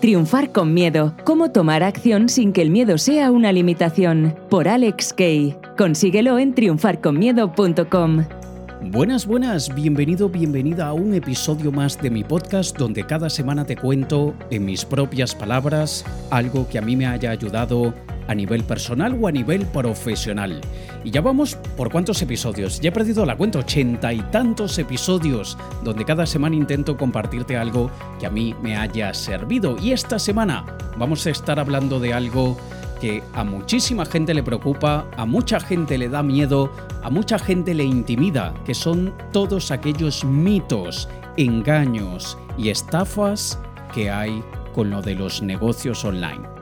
[0.00, 1.14] Triunfar con miedo.
[1.24, 4.34] Cómo tomar acción sin que el miedo sea una limitación.
[4.50, 5.56] Por Alex Kay.
[5.76, 8.24] Consíguelo en triunfarconmiedo.com.
[8.90, 13.76] Buenas, buenas, bienvenido, bienvenida a un episodio más de mi podcast donde cada semana te
[13.76, 17.94] cuento en mis propias palabras algo que a mí me haya ayudado
[18.28, 20.60] a nivel personal o a nivel profesional.
[21.04, 22.80] Y ya vamos por cuántos episodios.
[22.80, 27.90] Ya he perdido la cuenta, ochenta y tantos episodios, donde cada semana intento compartirte algo
[28.20, 29.76] que a mí me haya servido.
[29.78, 30.64] Y esta semana
[30.96, 32.56] vamos a estar hablando de algo
[33.00, 36.70] que a muchísima gente le preocupa, a mucha gente le da miedo,
[37.02, 43.58] a mucha gente le intimida, que son todos aquellos mitos, engaños y estafas
[43.92, 44.40] que hay
[44.72, 46.61] con lo de los negocios online.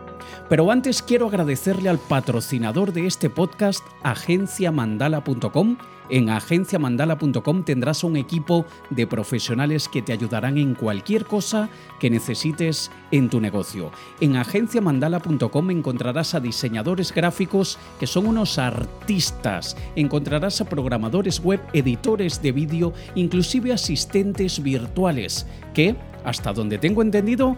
[0.51, 5.77] Pero antes quiero agradecerle al patrocinador de este podcast, agenciamandala.com.
[6.09, 11.69] En agenciamandala.com tendrás un equipo de profesionales que te ayudarán en cualquier cosa
[12.01, 13.93] que necesites en tu negocio.
[14.21, 19.77] En agenciamandala.com encontrarás a diseñadores gráficos que son unos artistas.
[19.95, 25.95] Encontrarás a programadores web, editores de vídeo, inclusive asistentes virtuales que,
[26.25, 27.57] hasta donde tengo entendido,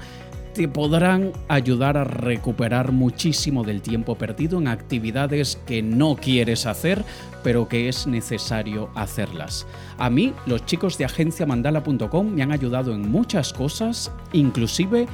[0.54, 7.04] te podrán ayudar a recuperar muchísimo del tiempo perdido en actividades que no quieres hacer,
[7.42, 9.66] pero que es necesario hacerlas.
[9.98, 15.06] A mí, los chicos de agenciamandala.com me han ayudado en muchas cosas, inclusive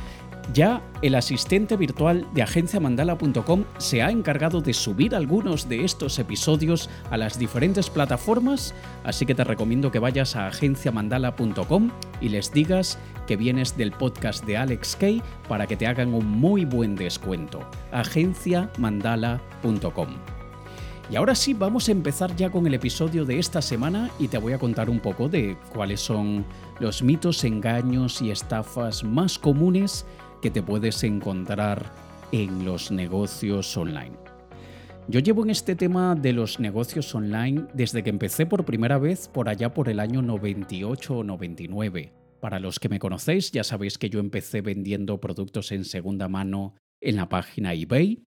[0.52, 6.91] ya el asistente virtual de agenciamandala.com se ha encargado de subir algunos de estos episodios
[7.10, 12.98] a las diferentes plataformas, así que te recomiendo que vayas a agenciamandala.com y les digas
[13.26, 17.60] que vienes del podcast de Alex Kay para que te hagan un muy buen descuento.
[17.92, 20.08] agenciamandala.com.
[21.10, 24.36] Y ahora sí, vamos a empezar ya con el episodio de esta semana y te
[24.36, 26.44] voy a contar un poco de cuáles son
[26.80, 30.04] los mitos, engaños y estafas más comunes
[30.41, 31.92] que te puedes encontrar
[32.33, 34.17] en los negocios online.
[35.08, 39.28] Yo llevo en este tema de los negocios online desde que empecé por primera vez
[39.28, 42.12] por allá por el año 98 o 99.
[42.41, 46.75] Para los que me conocéis ya sabéis que yo empecé vendiendo productos en segunda mano
[47.00, 48.22] en la página eBay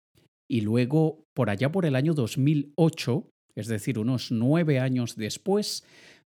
[0.47, 5.83] y luego por allá por el año 2008, es decir, unos nueve años después,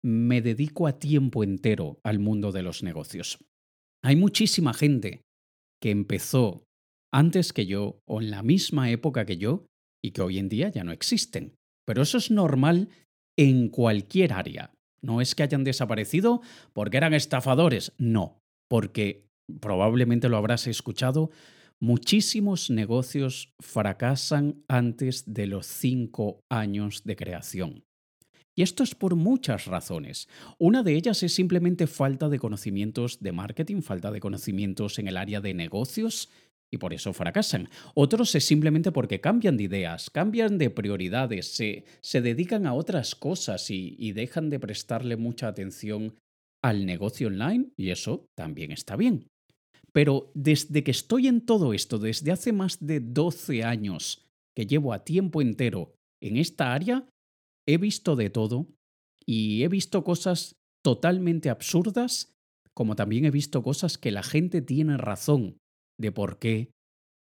[0.02, 3.38] me dedico a tiempo entero al mundo de los negocios.
[4.04, 5.25] Hay muchísima gente
[5.80, 6.64] que empezó
[7.12, 9.66] antes que yo o en la misma época que yo
[10.04, 11.54] y que hoy en día ya no existen.
[11.86, 12.88] Pero eso es normal
[13.38, 14.72] en cualquier área.
[15.02, 16.40] No es que hayan desaparecido
[16.72, 19.26] porque eran estafadores, no, porque
[19.60, 21.30] probablemente lo habrás escuchado,
[21.80, 27.85] muchísimos negocios fracasan antes de los cinco años de creación.
[28.56, 30.28] Y esto es por muchas razones.
[30.58, 35.18] Una de ellas es simplemente falta de conocimientos de marketing, falta de conocimientos en el
[35.18, 36.30] área de negocios
[36.70, 37.68] y por eso fracasan.
[37.94, 43.14] Otros es simplemente porque cambian de ideas, cambian de prioridades, se, se dedican a otras
[43.14, 46.14] cosas y, y dejan de prestarle mucha atención
[46.62, 49.28] al negocio online y eso también está bien.
[49.92, 54.24] Pero desde que estoy en todo esto, desde hace más de 12 años
[54.54, 57.06] que llevo a tiempo entero en esta área,
[57.66, 58.68] he visto de todo
[59.26, 62.32] y he visto cosas totalmente absurdas,
[62.74, 65.58] como también he visto cosas que la gente tiene razón
[65.98, 66.70] de por qué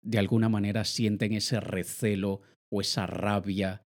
[0.02, 3.82] de alguna manera sienten ese recelo o esa rabia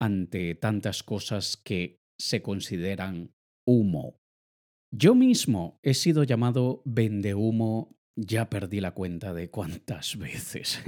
[0.00, 3.32] ante tantas cosas que se consideran
[3.66, 4.18] humo.
[4.92, 10.80] Yo mismo he sido llamado vende humo ya perdí la cuenta de cuántas veces.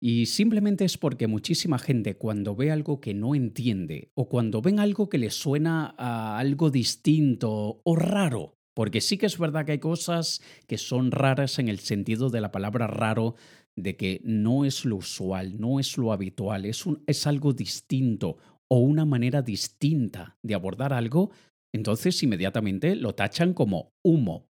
[0.00, 4.80] y simplemente es porque muchísima gente cuando ve algo que no entiende o cuando ven
[4.80, 9.72] algo que le suena a algo distinto o raro, porque sí que es verdad que
[9.72, 13.34] hay cosas que son raras en el sentido de la palabra raro,
[13.76, 18.36] de que no es lo usual, no es lo habitual, es, es algo distinto
[18.68, 21.30] o una manera distinta de abordar algo,
[21.72, 24.49] entonces inmediatamente lo tachan como humo,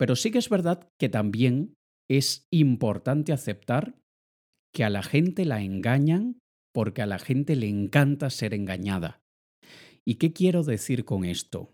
[0.00, 1.74] pero sí que es verdad que también
[2.08, 3.98] es importante aceptar
[4.74, 6.38] que a la gente la engañan
[6.72, 9.20] porque a la gente le encanta ser engañada.
[10.02, 11.70] ¿Y qué quiero decir con esto?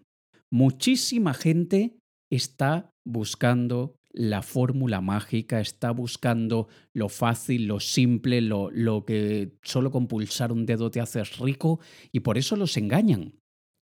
[0.50, 9.04] Muchísima gente está buscando la fórmula mágica, está buscando lo fácil, lo simple, lo, lo,
[9.04, 11.78] que solo con pulsar un dedo te haces rico
[12.10, 13.34] y por eso los engañan.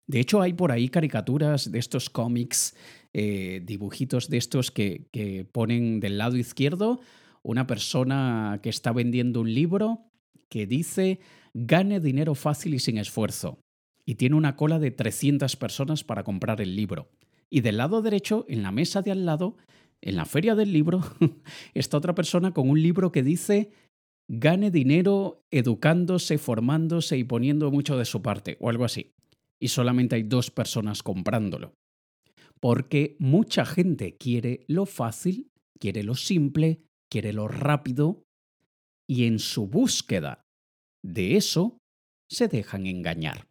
[0.08, 2.76] De hecho, hay por ahí caricaturas de estos cómics,
[3.14, 7.00] eh, dibujitos de estos que, que ponen del lado izquierdo
[7.44, 10.06] una persona que está vendiendo un libro
[10.50, 11.20] que dice
[11.54, 13.60] gane dinero fácil y sin esfuerzo.
[14.06, 17.10] Y tiene una cola de 300 personas para comprar el libro.
[17.50, 19.58] Y del lado derecho, en la mesa de al lado,
[20.02, 21.02] en la feria del libro
[21.74, 23.72] está otra persona con un libro que dice
[24.28, 29.12] gane dinero educándose, formándose y poniendo mucho de su parte, o algo así.
[29.64, 31.74] Y solamente hay dos personas comprándolo.
[32.60, 35.48] Porque mucha gente quiere lo fácil,
[35.80, 38.26] quiere lo simple, quiere lo rápido,
[39.08, 40.42] y en su búsqueda
[41.02, 41.78] de eso
[42.30, 43.48] se dejan engañar.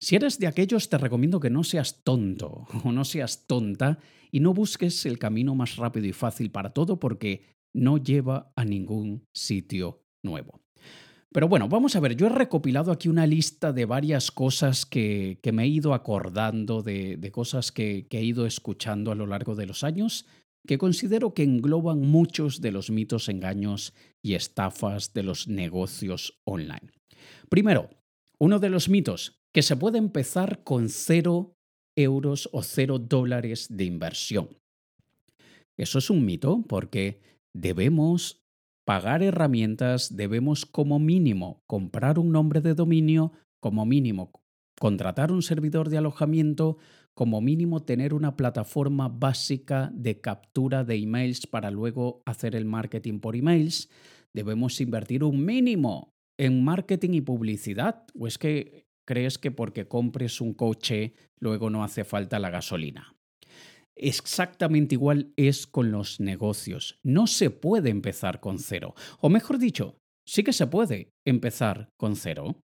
[0.00, 3.98] Si eres de aquellos, te recomiendo que no seas tonto o no seas tonta
[4.32, 8.64] y no busques el camino más rápido y fácil para todo porque no lleva a
[8.64, 10.62] ningún sitio nuevo.
[11.30, 15.38] Pero bueno, vamos a ver, yo he recopilado aquí una lista de varias cosas que,
[15.52, 19.66] me he ido acordando, de, cosas que, que he ido escuchando a lo largo de
[19.66, 20.26] los años,
[20.66, 26.92] que considero que engloban muchos de los mitos, engaños y estafas de los negocios online.
[27.48, 27.90] Primero,
[28.38, 31.54] uno de los mitos, que se puede empezar con cero
[31.96, 34.56] euros o cero dólares de inversión.
[35.76, 37.20] Eso es un mito porque
[37.54, 38.42] debemos
[38.88, 44.32] pagar herramientas, debemos como mínimo comprar un nombre de dominio, como mínimo
[44.80, 46.78] contratar un servidor de alojamiento,
[47.12, 53.20] como mínimo tener una plataforma básica de captura de emails para luego hacer el marketing
[53.20, 53.90] por emails.
[54.32, 58.06] Debemos invertir un mínimo en marketing y publicidad.
[58.18, 63.18] ¿O es que crees que porque compres un coche luego no hace falta la gasolina?
[64.00, 66.98] Exactamente igual es con los negocios.
[67.02, 68.94] No se puede empezar con cero.
[69.20, 72.60] O mejor dicho, sí que se puede empezar con cero.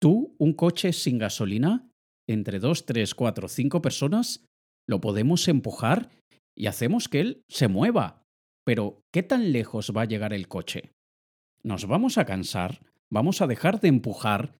[0.00, 1.90] Tú, un coche sin gasolina,
[2.28, 4.44] entre dos, tres, cuatro, cinco personas,
[4.86, 6.10] lo podemos empujar
[6.56, 8.22] y hacemos que él se mueva.
[8.64, 10.92] Pero, ¿qué tan lejos va a llegar el coche?
[11.62, 12.80] Nos vamos a cansar,
[13.10, 14.58] vamos a dejar de empujar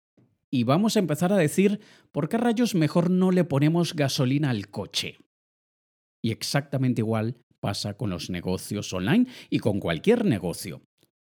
[0.51, 1.81] y vamos a empezar a decir,
[2.11, 5.19] ¿por qué rayos mejor no le ponemos gasolina al coche?
[6.23, 10.83] Y exactamente igual pasa con los negocios online y con cualquier negocio.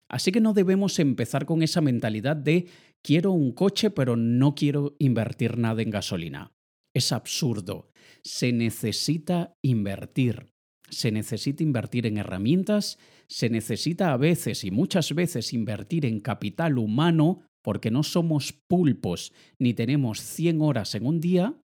[0.08, 2.66] Así que no debemos empezar con esa mentalidad de
[3.02, 6.52] quiero un coche pero no quiero invertir nada en gasolina.
[6.94, 7.90] Es absurdo.
[8.22, 10.46] Se necesita invertir.
[10.90, 16.78] Se necesita invertir en herramientas, se necesita a veces y muchas veces invertir en capital
[16.78, 21.58] humano porque no somos pulpos ni tenemos 100 horas en un día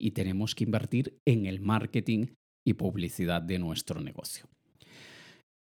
[0.00, 2.28] y tenemos que invertir en el marketing
[2.66, 4.46] y publicidad de nuestro negocio.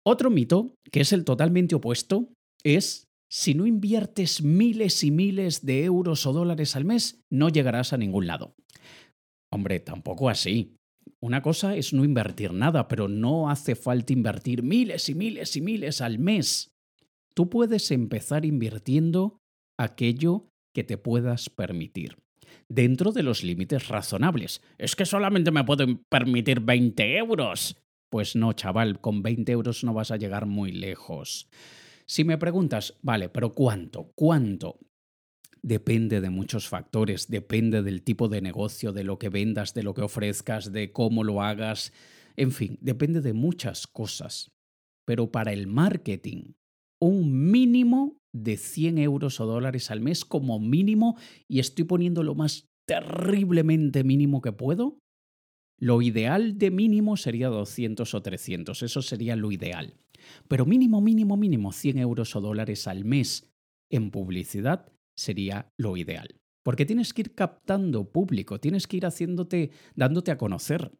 [0.05, 2.29] Otro mito, que es el totalmente opuesto,
[2.63, 7.93] es si no inviertes miles y miles de euros o dólares al mes, no llegarás
[7.93, 8.55] a ningún lado.
[9.53, 10.75] Hombre, tampoco así.
[11.21, 15.61] Una cosa es no invertir nada, pero no hace falta invertir miles y miles y
[15.61, 16.71] miles al mes.
[17.33, 19.37] Tú puedes empezar invirtiendo
[19.79, 22.17] aquello que te puedas permitir
[22.71, 24.61] dentro de los límites razonables.
[24.77, 27.77] Es que solamente me puedo permitir 20 euros.
[28.09, 31.49] Pues no, chaval, con 20 euros no vas a llegar muy lejos.
[32.05, 34.11] Si me preguntas, vale, pero ¿cuánto?
[34.15, 34.79] ¿Cuánto?
[35.61, 39.93] Depende de muchos factores, depende del tipo de negocio, de lo que vendas, de lo
[39.93, 41.93] que ofrezcas, de cómo lo hagas,
[42.35, 44.51] en fin, depende de muchas cosas.
[45.05, 46.53] Pero para el marketing,
[46.99, 51.17] un mínimo de 100 euros o dólares al mes como mínimo
[51.47, 54.99] y estoy poniendo lo más terriblemente mínimo que puedo,
[55.79, 59.95] lo ideal de mínimo sería 200 o 300, eso sería lo ideal.
[60.47, 63.51] Pero mínimo, mínimo, mínimo 100 euros o dólares al mes
[63.89, 66.39] en publicidad sería lo ideal.
[66.63, 70.91] Porque tienes que ir captando público, tienes que ir haciéndote, dándote a conocer.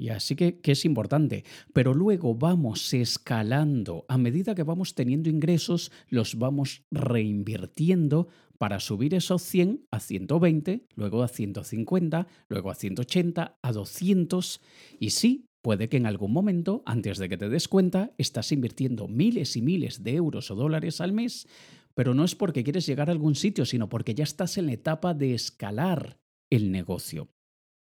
[0.00, 1.44] Y así que, que, es importante.
[1.74, 4.06] Pero luego vamos escalando.
[4.08, 10.86] A medida que vamos teniendo ingresos, los vamos reinvirtiendo para subir esos 100 a 120,
[10.94, 14.60] luego a 150, luego a 180, a 200.
[14.98, 19.06] Y sí, puede que en algún momento, antes de que te des cuenta, estás invirtiendo
[19.06, 21.46] miles y miles de euros o dólares al mes,
[21.94, 24.72] pero no es porque quieres llegar a algún sitio, sino porque ya estás en la
[24.72, 27.28] etapa de escalar el negocio.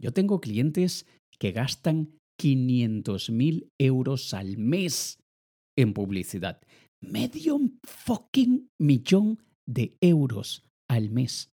[0.04, 1.06] Yo tengo clientes
[1.38, 5.18] que gastan 500.000 euros al mes
[5.78, 6.60] en publicidad.
[7.00, 11.54] Medio fucking millón de euros al mes.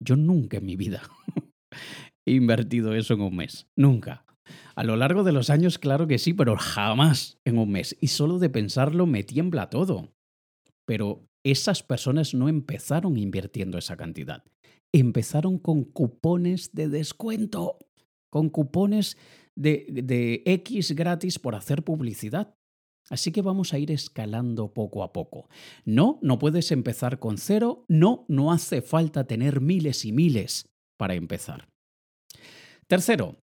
[0.00, 1.02] Yo nunca en mi vida
[2.24, 3.66] he invertido eso en un mes.
[3.76, 4.24] Nunca.
[4.76, 7.96] A lo largo de los años, claro que sí, pero jamás en un mes.
[8.00, 10.14] Y solo de pensarlo me tiembla todo.
[10.86, 14.44] Pero esas personas no empezaron invirtiendo esa cantidad.
[14.96, 17.78] Empezaron con cupones de descuento
[18.30, 19.16] con cupones
[19.54, 22.56] de, X gratis por hacer publicidad.
[23.08, 25.48] Así que vamos a ir escalando poco a poco.
[25.84, 27.84] No, no puedes empezar con cero.
[27.88, 31.68] No, no hace falta tener miles y miles para empezar.
[32.88, 33.38] Tercero,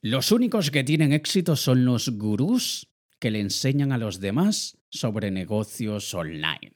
[0.00, 2.88] Los únicos que tienen éxito son los gurús
[3.20, 6.72] que le enseñan a los demás sobre negocios online.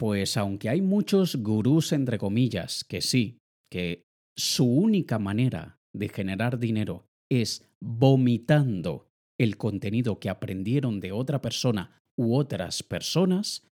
[0.00, 3.36] Pues aunque hay muchos gurús, entre comillas, que sí,
[3.70, 11.42] que su única manera de generar dinero es vomitando el contenido que aprendieron de otra
[11.42, 13.68] persona u otras personas,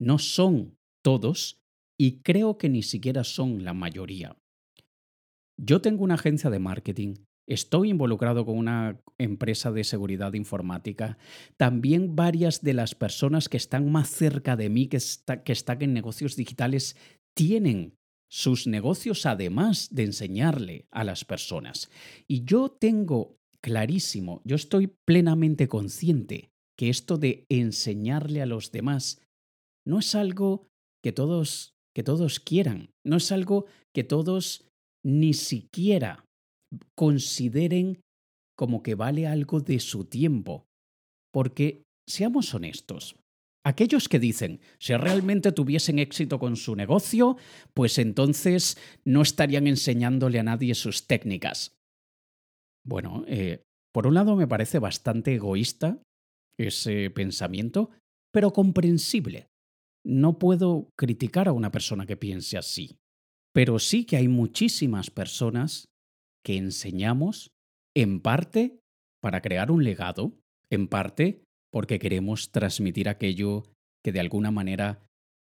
[0.00, 0.74] no son
[1.04, 1.60] todos
[1.96, 4.36] y creo que ni siquiera son la mayoría.
[5.56, 7.14] Yo tengo una agencia de marketing,
[7.50, 11.18] estoy involucrado con una empresa de seguridad informática,
[11.56, 14.98] también varias de las personas que están más cerca de mí, que,
[15.44, 16.96] que están en negocios digitales,
[17.34, 17.96] tienen
[18.30, 21.90] sus negocios además de enseñarle a las personas.
[22.28, 29.20] Y yo tengo clarísimo, yo estoy plenamente consciente que esto de enseñarle a los demás
[29.84, 30.68] no es algo
[31.02, 34.70] que todos que todos quieran, no es algo que todos
[35.04, 36.24] ni siquiera
[36.94, 38.00] consideren
[38.56, 40.66] como que vale algo de su tiempo.
[41.32, 43.16] Porque, seamos honestos,
[43.64, 47.36] aquellos que dicen, si realmente tuviesen éxito con su negocio,
[47.74, 51.76] pues entonces no estarían enseñándole a nadie sus técnicas.
[52.84, 53.62] Bueno, eh,
[53.92, 56.02] por un lado me parece bastante egoísta
[56.58, 57.90] ese pensamiento,
[58.32, 59.48] pero comprensible.
[60.04, 62.98] No puedo criticar a una persona que piense así,
[63.52, 65.89] pero sí que hay muchísimas personas
[66.44, 67.50] que enseñamos
[67.94, 68.80] en parte
[69.20, 70.32] para crear un legado,
[70.70, 71.42] en parte
[71.72, 73.64] porque queremos transmitir aquello
[74.02, 75.06] que de alguna manera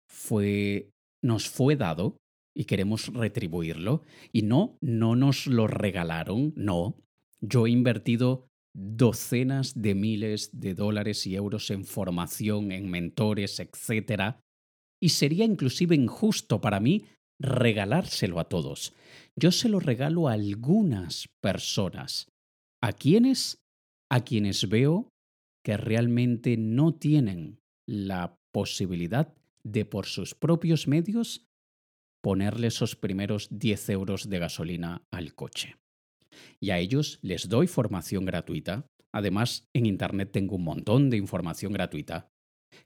[0.09, 0.91] fue
[1.23, 2.17] nos fue dado
[2.55, 6.97] y queremos retribuirlo y no no nos lo regalaron, no.
[7.41, 14.37] Yo he invertido docenas de miles de dólares y euros en formación, en mentores, etc.
[15.01, 17.07] Y sería inclusive injusto para mí
[17.41, 18.95] regalárselo a todos.
[19.35, 22.29] Yo se lo regalo a algunas personas.
[22.83, 23.59] ¿A quienes?
[24.11, 25.09] A quienes veo
[25.65, 31.47] que realmente no tienen la posibilidad de por sus propios medios
[32.23, 35.77] ponerle esos primeros 10 euros de gasolina al coche.
[36.61, 38.87] Y a ellos les doy formación gratuita.
[39.13, 42.30] Además, en Internet tengo un montón de información gratuita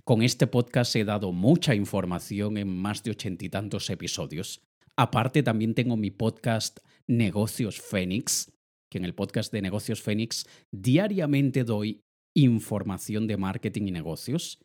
[0.04, 4.60] con este podcast he dado mucha información en más de ochenta y tantos episodios.
[4.96, 8.52] Aparte, también tengo mi podcast Negocios Fénix,
[8.90, 12.00] que en el podcast de Negocios Fénix diariamente doy
[12.36, 14.60] información de marketing y negocios.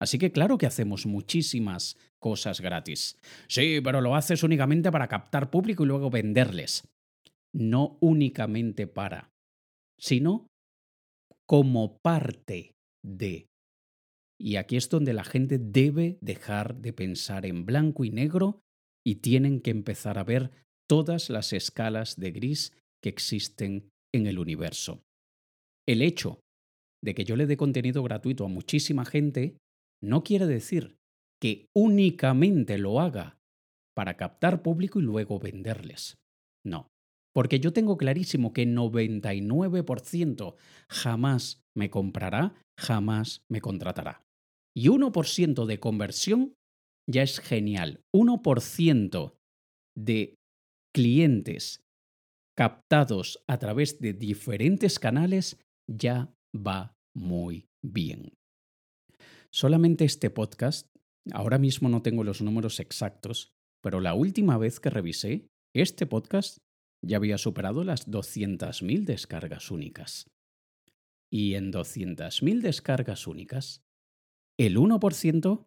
[0.00, 3.18] Así que claro que hacemos muchísimas cosas gratis.
[3.48, 6.88] Sí, pero lo haces únicamente para captar público y luego venderles.
[7.54, 9.30] No únicamente para,
[9.98, 10.48] sino
[11.46, 12.72] como parte
[13.04, 13.46] de
[14.42, 18.60] y aquí es donde la gente debe dejar de pensar en blanco y negro
[19.06, 20.50] y tienen que empezar a ver
[20.90, 25.04] todas las escalas de gris que existen en el universo.
[25.86, 26.40] El hecho
[27.04, 29.58] de que yo le dé contenido gratuito a muchísima gente
[30.02, 30.96] no quiere decir
[31.40, 33.38] que únicamente lo haga
[33.94, 36.16] para captar público y luego venderles.
[36.66, 36.88] No,
[37.32, 40.56] porque yo tengo clarísimo que 99%
[40.90, 44.24] jamás me comprará, jamás me contratará.
[44.74, 46.54] Y 1% de conversión
[47.08, 48.00] ya es genial.
[48.14, 49.36] 1%
[49.96, 50.36] de
[50.94, 51.82] clientes
[52.56, 55.58] captados a través de diferentes canales
[55.90, 58.34] ya va muy bien.
[59.50, 60.88] Solamente este podcast,
[61.32, 63.52] ahora mismo no tengo los números exactos,
[63.82, 66.58] pero la última vez que revisé, este podcast
[67.04, 70.30] ya había superado las 200.000 descargas únicas.
[71.30, 73.82] Y en 200.000 descargas únicas
[74.66, 75.66] el 1%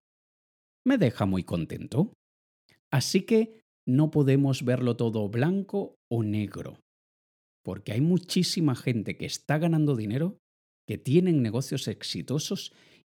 [0.86, 2.14] me deja muy contento.
[2.92, 6.80] Así que no podemos verlo todo blanco o negro,
[7.64, 10.38] porque hay muchísima gente que está ganando dinero,
[10.88, 12.74] que tienen negocios exitosos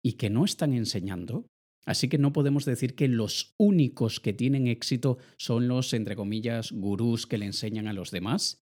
[0.05, 1.47] y que no están enseñando.
[1.85, 6.73] Así que no podemos decir que los únicos que tienen éxito son los, entre comillas,
[6.73, 8.59] gurús que le enseñan a los demás,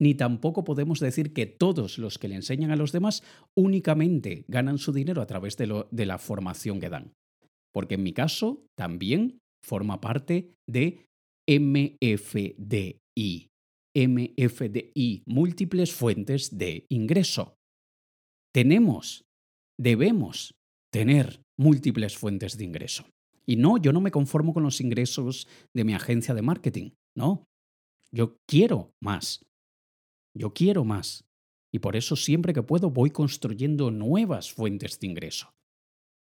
[0.00, 3.22] ni tampoco podemos decir que todos los que le enseñan a los demás
[3.56, 5.66] únicamente ganan su dinero a través de,
[6.06, 7.12] la formación que dan.
[7.72, 11.06] Porque en mi caso también forma parte de
[11.46, 12.98] MFDI.
[13.94, 17.56] MFDI, múltiples fuentes de ingreso.
[18.54, 19.24] Tenemos,
[19.78, 20.54] debemos
[20.92, 23.04] tener múltiples fuentes de ingreso.
[23.46, 27.44] Y no, yo no me conformo con los ingresos de mi agencia de marketing, no.
[28.12, 29.40] Yo quiero más.
[30.40, 31.28] Yo quiero más.
[31.70, 35.54] Y por eso siempre que puedo voy construyendo nuevas fuentes de ingreso.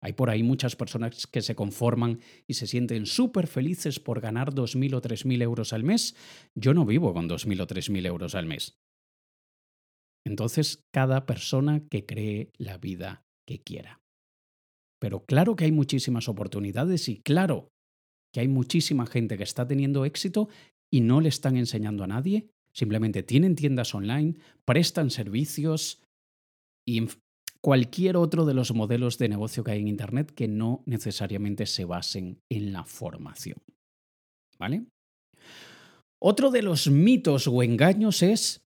[0.02, 4.52] Hay por ahí muchas personas que se conforman y se sienten súper felices por ganar
[4.52, 6.16] 2.000 o 3.000 euros al mes.
[6.56, 8.80] Yo no vivo con 2.000 o 3.000 euros al mes.
[10.26, 14.02] Entonces, cada persona que cree la vida que quiera.
[15.00, 17.70] Pero claro que hay muchísimas oportunidades y claro
[18.34, 20.50] que hay muchísima gente que está teniendo éxito
[20.92, 22.50] y no le están enseñando a nadie,
[22.80, 26.02] simplemente tienen tiendas online, prestan servicios
[26.88, 27.08] y
[27.62, 31.84] cualquier otro de los modelos de negocio que hay en Internet que no necesariamente se
[31.84, 33.58] basen en la formación.
[34.58, 34.86] ¿Vale?
[36.22, 38.62] Otro de los mitos o engaños es,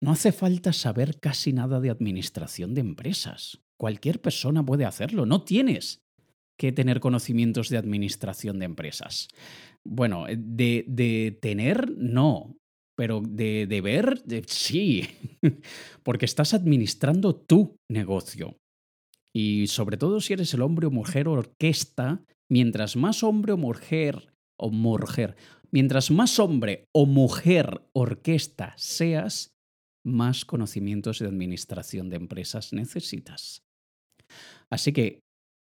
[0.00, 3.60] no hace falta saber casi nada de administración de empresas.
[3.78, 6.02] Cualquier persona puede hacerlo, no tienes
[6.58, 9.28] que tener conocimientos de administración de empresas.
[9.84, 12.59] Bueno, de, de tener, no,
[13.00, 15.08] pero de, de ver, sí,
[16.02, 18.58] porque estás administrando tu negocio.
[19.34, 24.34] Y sobre todo si eres el hombre o mujer orquesta, mientras más hombre o mujer
[24.58, 25.34] o mujer,
[25.70, 29.54] mientras más hombre o mujer orquesta seas,
[30.04, 33.62] más conocimientos de administración de empresas necesitas.
[34.68, 35.20] Así que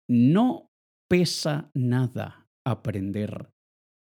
[0.09, 0.69] no
[1.09, 3.51] pesa nada aprender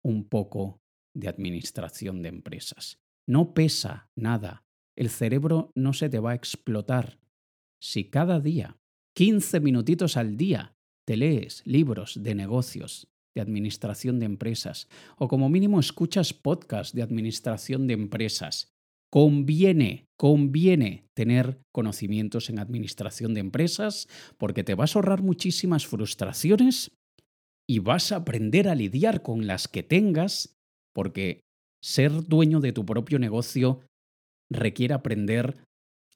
[0.04, 0.78] un poco
[1.16, 3.00] de administración de empresas.
[3.26, 4.64] No pesa nada.
[4.96, 7.18] El cerebro no se te va a explotar.
[7.82, 8.76] Si cada día,
[9.16, 10.74] 15 minutitos al día,
[11.06, 17.02] te lees libros de negocios, de administración de empresas, o como mínimo escuchas podcasts de
[17.02, 18.74] administración de empresas,
[19.10, 26.90] conviene, conviene tener conocimientos en administración de empresas porque te vas a ahorrar muchísimas frustraciones
[27.68, 30.56] y vas a aprender a lidiar con las que tengas
[30.92, 31.42] porque
[31.84, 33.82] ser dueño de tu propio negocio
[34.50, 35.66] requiere aprender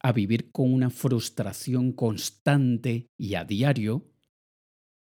[0.03, 4.07] a vivir con una frustración constante y a diario.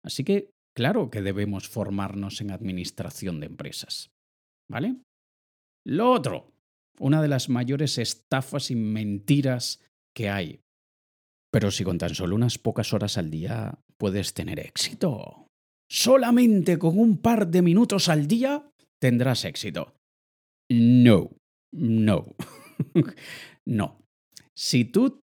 [0.03, 4.11] Así que, claro que debemos formarnos en administración de empresas.
[4.69, 4.97] ¿Vale?
[5.85, 6.51] Lo otro,
[6.99, 9.79] una de las mayores estafas y mentiras
[10.13, 10.59] que hay.
[11.49, 15.47] Pero si con tan solo unas pocas horas al día puedes tener éxito.
[15.89, 19.95] Solamente con un par de minutos al día tendrás éxito.
[20.71, 21.31] No,
[21.73, 22.33] no,
[23.65, 23.99] no.
[24.55, 25.19] Si tú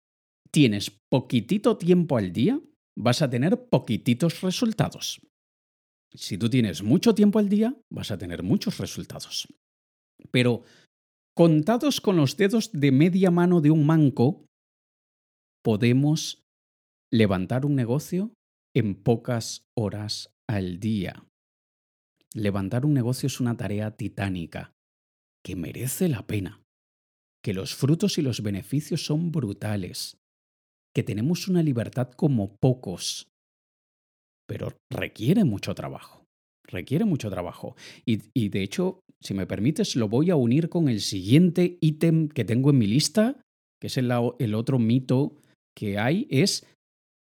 [0.51, 2.60] tienes poquitito tiempo al día,
[2.97, 5.21] vas a tener poquititos resultados.
[6.15, 9.47] Si tú tienes mucho tiempo al día, vas a tener muchos resultados.
[10.31, 10.63] Pero
[11.36, 14.45] contados con los dedos de media mano de un manco,
[15.63, 16.41] podemos
[17.13, 18.34] levantar un negocio
[18.75, 21.23] en pocas horas al día.
[22.34, 24.74] Levantar un negocio es una tarea titánica
[25.45, 26.63] que merece la pena,
[27.43, 30.17] que los frutos y los beneficios son brutales,
[30.95, 33.27] que tenemos una libertad como pocos,
[34.47, 36.25] pero requiere mucho trabajo,
[36.67, 37.75] requiere mucho trabajo.
[38.05, 42.43] Y, de hecho, si me permites, lo voy a unir con el siguiente ítem que
[42.43, 43.39] tengo en mi lista,
[43.79, 45.39] que es el, el otro mito
[45.77, 46.65] que hay, es,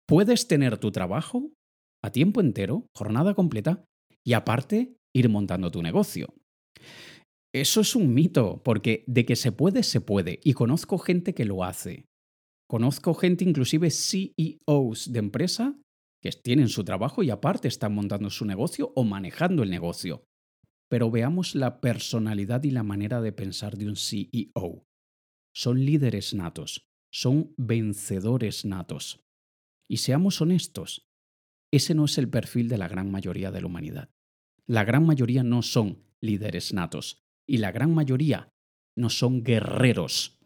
[0.09, 1.51] puedes tener tu trabajo
[2.03, 3.85] a tiempo entero, jornada completa,
[4.25, 6.33] y aparte ir montando tu negocio.
[7.57, 10.41] Eso es un mito, porque de que se puede, se puede.
[10.45, 12.05] Y conozco gente que lo hace.
[12.69, 15.81] Conozco gente, inclusive CEOs de empresa,
[16.21, 20.27] que tienen su trabajo y aparte están montando su negocio o manejando el negocio.
[20.91, 24.85] Pero veamos la personalidad y la manera de pensar de un CEO.
[25.55, 29.25] Son líderes natos, son vencedores natos.
[29.89, 31.09] Y seamos honestos,
[31.73, 34.11] ese no es el perfil de la gran mayoría de la humanidad.
[34.67, 38.51] La gran mayoría no son líderes natos y la gran mayoría
[38.97, 40.39] no son guerreros,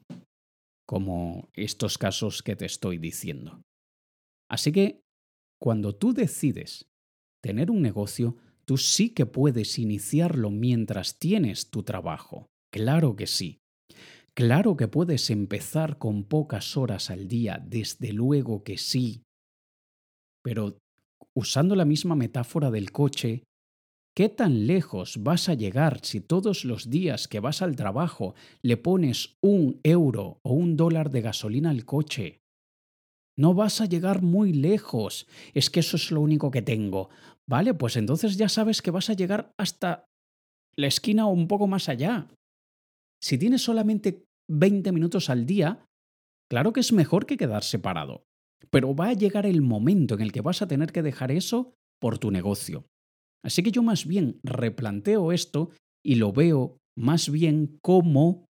[0.87, 3.63] como estos casos que te estoy diciendo.
[4.51, 5.03] Así que,
[5.61, 6.91] cuando tú decides
[7.43, 12.47] tener un negocio, tú sí que puedes iniciarlo mientras tienes tu trabajo.
[12.73, 13.59] Claro que sí.
[14.35, 19.23] Claro que puedes empezar con pocas horas al día, desde luego que sí.
[20.43, 20.79] Pero
[21.35, 23.45] usando la misma metáfora del coche,
[24.15, 28.77] ¿Qué tan lejos vas a llegar si todos los días que vas al trabajo le
[28.77, 32.41] pones un euro o un dólar de gasolina al coche?
[33.39, 35.27] No vas a llegar muy lejos.
[35.55, 37.09] Es que eso es lo único que tengo.
[37.49, 40.05] Vale, pues entonces ya sabes que vas a llegar hasta
[40.77, 42.29] la esquina o un poco más allá.
[43.23, 45.87] Si tienes solamente 20 minutos al día,
[46.51, 48.25] claro que es mejor que quedarse parado.
[48.71, 51.75] Pero va a llegar el momento en el que vas a tener que dejar eso
[52.01, 52.85] por tu negocio.
[53.45, 55.71] Así que yo más bien replanteo esto
[56.05, 58.47] y lo veo más bien como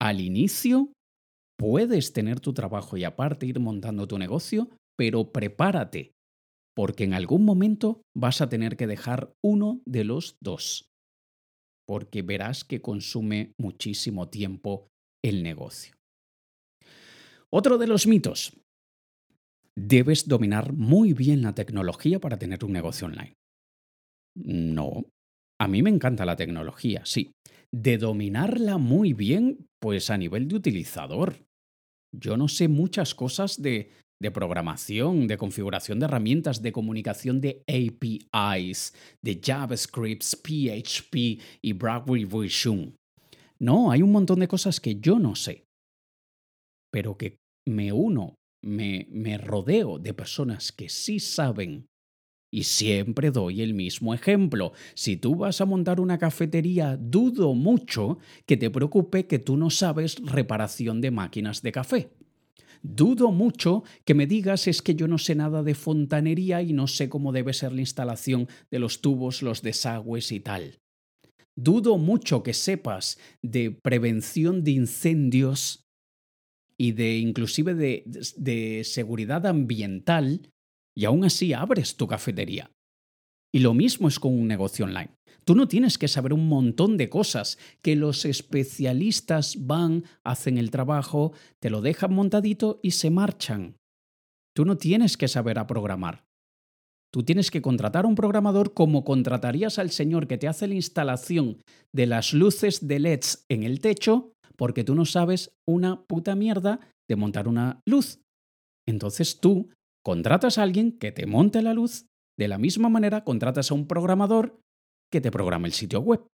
[0.00, 0.92] al inicio
[1.58, 6.12] puedes tener tu trabajo y aparte ir montando tu negocio, pero prepárate,
[6.74, 10.88] porque en algún momento vas a tener que dejar uno de los dos,
[11.86, 14.88] porque verás que consume muchísimo tiempo
[15.22, 15.94] el negocio.
[17.50, 18.52] Otro de los mitos.
[19.74, 23.34] Debes dominar muy bien la tecnología para tener un negocio online.
[24.44, 25.04] No.
[25.60, 27.32] A mí me encanta la tecnología, sí.
[27.72, 31.34] De dominarla muy bien, pues a nivel de utilizador.
[32.14, 37.62] Yo no sé muchas cosas de, de programación, de configuración de herramientas, de comunicación de
[37.66, 42.96] APIs, de JavaScript, PHP y BrackBerry Version.
[43.60, 45.64] No, hay un montón de cosas que yo no sé,
[46.92, 51.86] pero que me uno, me, me rodeo de personas que sí saben
[52.50, 54.72] y siempre doy el mismo ejemplo.
[54.94, 59.70] Si tú vas a montar una cafetería, dudo mucho que te preocupe que tú no
[59.70, 62.10] sabes reparación de máquinas de café.
[62.82, 66.86] Dudo mucho que me digas es que yo no sé nada de fontanería y no
[66.86, 70.78] sé cómo debe ser la instalación de los tubos, los desagües y tal.
[71.56, 75.88] Dudo mucho que sepas de prevención de incendios
[76.76, 78.04] y de inclusive de,
[78.36, 80.52] de seguridad ambiental
[80.98, 82.72] y aún así abres tu cafetería.
[83.54, 85.14] Y lo mismo es con un negocio online.
[85.44, 90.72] Tú no tienes que saber un montón de cosas que los especialistas van, hacen el
[90.72, 91.32] trabajo,
[91.62, 93.76] te lo dejan montadito y se marchan.
[94.56, 96.24] Tú no tienes que saber a programar.
[97.12, 100.74] Tú tienes que contratar a un programador como contratarías al señor que te hace la
[100.74, 101.58] instalación
[101.94, 106.80] de las luces de LEDs en el techo, porque tú no sabes una puta mierda
[107.08, 108.20] de montar una luz.
[108.84, 109.70] Entonces tú
[110.08, 112.06] Contratas a alguien que te monte la luz,
[112.38, 114.58] de la misma manera contratas a un programador
[115.12, 116.26] que te programa el sitio web.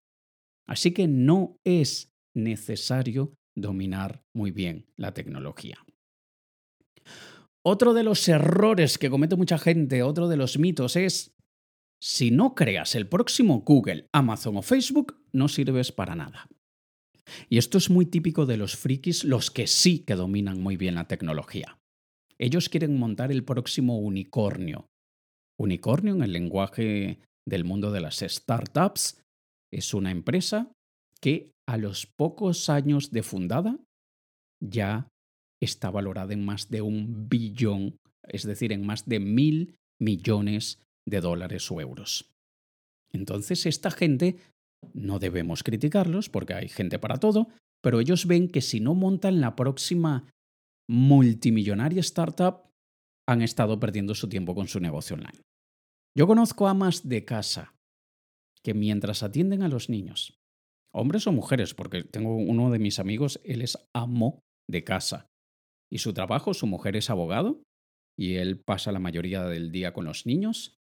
[0.67, 5.83] Así que no es necesario dominar muy bien la tecnología.
[7.65, 11.35] Otro de los errores que comete mucha gente, otro de los mitos es,
[11.99, 16.47] si no creas el próximo Google, Amazon o Facebook, no sirves para nada.
[17.49, 20.93] Y esto es muy típico de los frikis, los que sí que dominan muy bien
[20.93, 21.79] la tecnología.
[22.43, 24.89] Ellos quieren montar el próximo unicornio.
[25.57, 29.23] Unicornio en el lenguaje del mundo de las startups
[29.71, 30.69] es una empresa
[31.21, 33.79] que a los pocos años de fundada
[34.61, 35.07] ya
[35.61, 37.95] está valorada en más de un billón,
[38.27, 42.29] es decir, en más de mil millones de dólares o euros.
[43.13, 44.35] Entonces, esta gente
[44.93, 47.47] no debemos criticarlos porque hay gente para todo,
[47.81, 50.25] pero ellos ven que si no montan la próxima
[50.89, 52.69] multimillonaria startup
[53.27, 55.41] han estado perdiendo su tiempo con su negocio online.
[56.15, 57.73] Yo conozco amas de casa
[58.63, 60.39] que mientras atienden a los niños,
[60.93, 65.27] hombres o mujeres, porque tengo uno de mis amigos, él es amo de casa.
[65.91, 67.63] Y su trabajo, su mujer es abogado,
[68.17, 70.77] y él pasa la mayoría del día con los niños,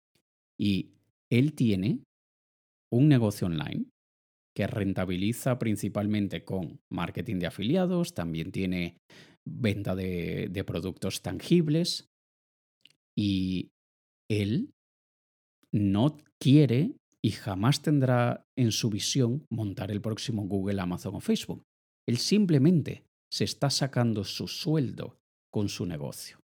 [0.60, 0.92] y
[1.30, 2.04] él tiene
[2.92, 3.86] un negocio online
[4.54, 8.98] que rentabiliza principalmente con marketing de afiliados, también tiene
[9.46, 12.08] venta de, de productos tangibles
[13.16, 13.70] y
[14.30, 14.70] él
[15.72, 21.64] no quiere y jamás tendrá en su visión montar el próximo Google, Amazon o Facebook.
[22.06, 25.18] Él simplemente se está sacando su sueldo
[25.50, 26.38] con su negocio.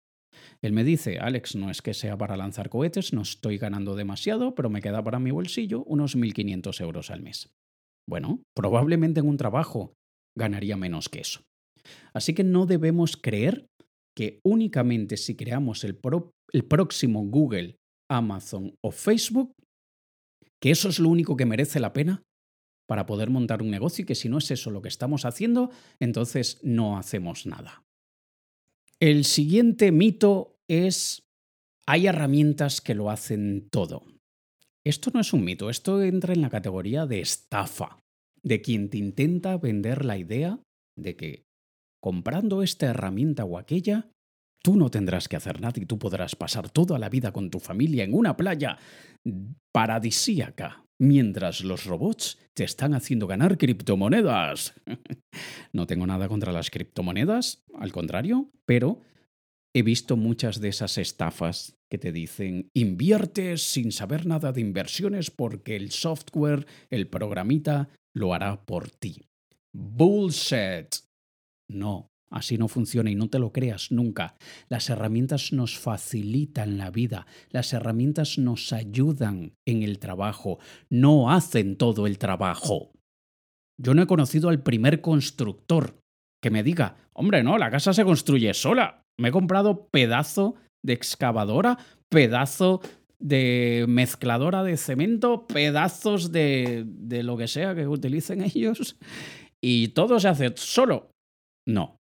[0.63, 4.55] Él me dice, Alex, no es que sea para lanzar cohetes, no estoy ganando demasiado,
[4.55, 7.51] pero me queda para mi bolsillo unos 1.500 euros al mes.
[8.09, 9.95] Bueno, probablemente en un trabajo
[10.37, 11.43] ganaría menos que eso.
[12.13, 13.69] Así que no debemos creer
[14.19, 17.77] que únicamente si creamos el, próximo Google,
[18.11, 19.55] Amazon o Facebook,
[20.61, 22.23] que eso es lo único que merece la pena
[22.89, 25.71] para poder montar un negocio y que si no es eso lo que estamos haciendo,
[26.01, 27.85] entonces no hacemos nada.
[28.99, 31.23] El siguiente mito es,
[31.87, 34.03] hay herramientas que lo hacen todo.
[34.85, 38.01] Esto no es un mito, esto entra en la categoría de estafa,
[38.43, 40.59] de quien te intenta vender la idea
[40.97, 41.48] de que
[42.01, 44.09] comprando esta herramienta o aquella,
[44.63, 47.61] tú no tendrás que hacer nada y tú podrás pasar toda la vida con tu
[47.61, 48.79] familia en una playa
[49.73, 54.75] paradisíaca, mientras los robots te están haciendo ganar criptomonedas.
[55.73, 59.01] no tengo nada contra las criptomonedas, al contrario, pero
[59.75, 65.31] he visto muchas de esas estafas que te dicen inviertes sin saber nada de inversiones
[65.31, 69.23] porque el software, el programita, lo hará por ti.
[69.73, 71.08] Bullshit.
[71.69, 74.37] No, así no funciona y no te lo creas nunca.
[74.69, 81.77] Las herramientas nos facilitan la vida, las herramientas nos ayudan en el trabajo, no hacen
[81.77, 82.93] todo el trabajo.
[83.81, 86.01] Yo no he conocido al primer constructor
[86.43, 89.05] que me diga, hombre, no, la casa se construye sola.
[89.19, 90.55] Me he comprado pedazo
[90.85, 91.79] de excavadora,
[92.09, 92.81] pedazo
[93.19, 98.97] de mezcladora de cemento, pedazos de, de lo que sea que utilicen ellos
[99.61, 101.11] y todo se hace solo.
[101.69, 101.99] No.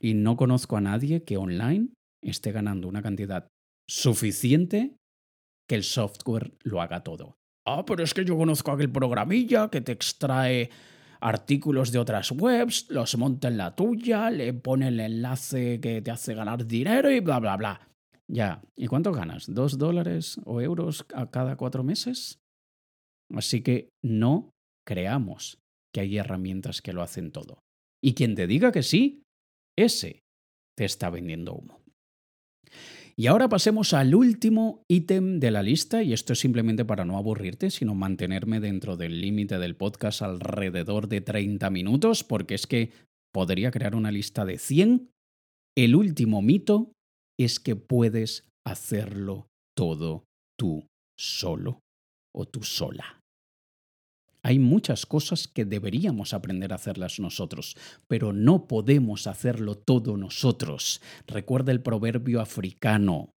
[0.00, 1.88] y no conozco a nadie que online
[2.22, 3.48] esté ganando una cantidad
[3.88, 4.96] suficiente
[5.68, 7.36] que el software lo haga todo.
[7.66, 10.70] Ah, pero es que yo conozco aquel programilla que te extrae
[11.20, 16.10] artículos de otras webs, los monta en la tuya, le pone el enlace que te
[16.10, 17.88] hace ganar dinero y bla, bla, bla.
[18.28, 19.52] Ya, ¿y cuánto ganas?
[19.52, 22.38] ¿Dos dólares o euros a cada cuatro meses?
[23.34, 24.50] Así que no
[24.86, 25.58] creamos
[25.92, 27.58] que hay herramientas que lo hacen todo.
[28.04, 29.22] Y quien te diga que sí,
[29.78, 30.20] ese
[30.76, 31.80] te está vendiendo humo.
[33.16, 37.16] Y ahora pasemos al último ítem de la lista, y esto es simplemente para no
[37.16, 42.92] aburrirte, sino mantenerme dentro del límite del podcast alrededor de 30 minutos, porque es que
[43.32, 45.10] podría crear una lista de 100.
[45.74, 46.92] El último mito
[47.40, 50.24] es que puedes hacerlo todo
[50.58, 50.86] tú
[51.18, 51.80] solo
[52.34, 53.23] o tú sola.
[54.44, 57.76] Hay muchas cosas que deberíamos aprender a hacerlas nosotros,
[58.06, 61.00] pero no podemos hacerlo todo nosotros.
[61.26, 63.30] Recuerda el proverbio africano.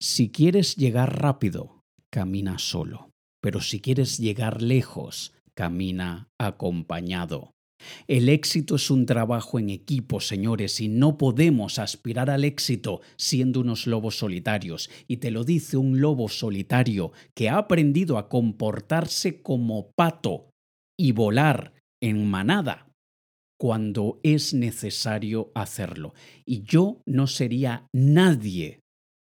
[0.00, 3.10] Si quieres llegar rápido, camina solo,
[3.42, 7.55] pero si quieres llegar lejos, camina acompañado.
[8.06, 13.60] El éxito es un trabajo en equipo, señores, y no podemos aspirar al éxito siendo
[13.60, 14.90] unos lobos solitarios.
[15.08, 20.50] Y te lo dice un lobo solitario que ha aprendido a comportarse como pato
[20.98, 22.88] y volar en manada
[23.58, 26.14] cuando es necesario hacerlo.
[26.44, 28.80] Y yo no sería nadie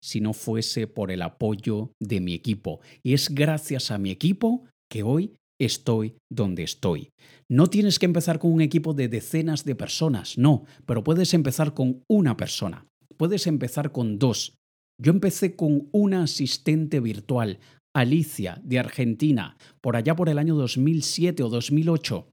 [0.03, 2.81] si no fuese por el apoyo de mi equipo.
[3.03, 7.11] Y es gracias a mi equipo que hoy estoy donde estoy.
[7.49, 11.75] No tienes que empezar con un equipo de decenas de personas, no, pero puedes empezar
[11.75, 12.87] con una persona,
[13.17, 14.57] puedes empezar con dos.
[15.01, 17.59] Yo empecé con una asistente virtual,
[17.95, 22.29] Alicia, de Argentina, por allá por el año 2007 o 2008.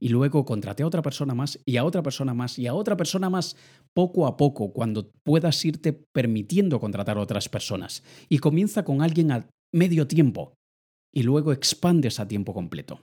[0.00, 2.96] Y luego contraté a otra persona más y a otra persona más y a otra
[2.96, 3.56] persona más
[3.94, 8.02] poco a poco cuando puedas irte permitiendo contratar a otras personas.
[8.28, 10.54] Y comienza con alguien a medio tiempo,
[11.12, 13.00] y luego expandes a tiempo completo.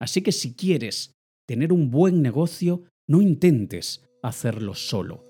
[0.00, 5.24] Así que si quieres tener un buen negocio, no intentes hacerlo solo.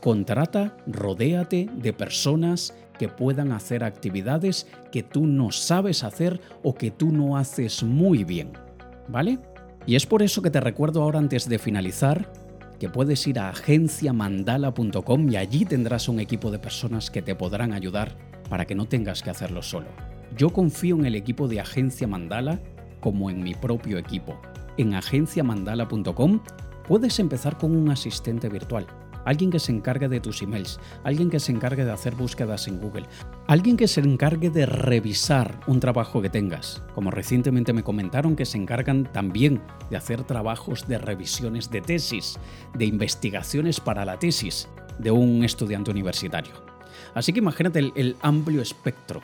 [0.00, 6.90] Contrata, rodéate de personas que puedan hacer actividades que tú no sabes hacer o que
[6.90, 8.52] tú no haces muy bien.
[9.08, 9.38] ¿Vale?
[9.86, 12.32] Y es por eso que te recuerdo ahora antes de finalizar
[12.78, 17.72] que puedes ir a agenciamandala.com y allí tendrás un equipo de personas que te podrán
[17.72, 18.16] ayudar
[18.48, 19.88] para que no tengas que hacerlo solo.
[20.36, 22.60] Yo confío en el equipo de Agencia Mandala
[23.00, 24.40] como en mi propio equipo.
[24.76, 26.40] En agenciamandala.com
[26.86, 28.86] puedes empezar con un asistente virtual,
[29.24, 32.80] alguien que se encargue de tus emails, alguien que se encargue de hacer búsquedas en
[32.80, 33.06] Google,
[33.46, 38.46] alguien que se encargue de revisar un trabajo que tengas, como recientemente me comentaron que
[38.46, 42.38] se encargan también de hacer trabajos de revisiones de tesis,
[42.74, 46.52] de investigaciones para la tesis de un estudiante universitario.
[47.14, 49.20] Así que imagínate el, el amplio espectro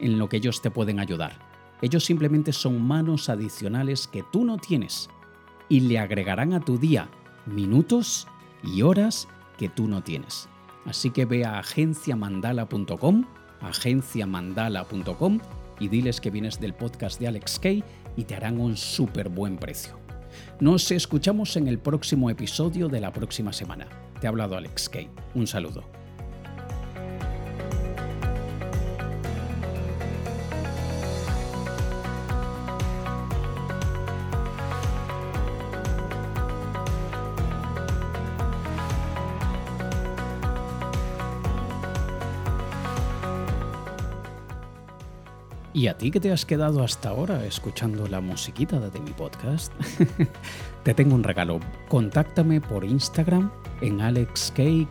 [0.00, 1.38] en lo que ellos te pueden ayudar.
[1.80, 5.08] Ellos simplemente son manos adicionales que tú no tienes
[5.68, 7.08] y le agregarán a tu día
[7.46, 8.26] minutos
[8.62, 10.48] y horas que tú no tienes.
[10.84, 13.24] Así que ve a agenciamandala.com,
[13.60, 15.38] agenciamandala.com
[15.80, 17.84] y diles que vienes del podcast de Alex Kay
[18.16, 19.98] y te harán un súper buen precio.
[20.60, 23.88] Nos escuchamos en el próximo episodio de la próxima semana.
[24.20, 25.08] Te ha hablado Alex Kay.
[25.34, 25.97] Un saludo.
[45.78, 49.72] ¿Y a ti que te has quedado hasta ahora escuchando la musiquita de mi podcast?
[50.82, 51.60] te tengo un regalo.
[51.86, 53.48] Contáctame por Instagram
[53.80, 54.88] en AlexKKEI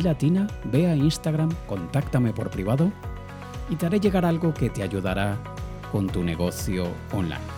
[0.00, 0.46] latina.
[0.64, 2.90] Ve a Instagram, contáctame por privado
[3.68, 5.36] y te haré llegar algo que te ayudará
[5.92, 7.57] con tu negocio online.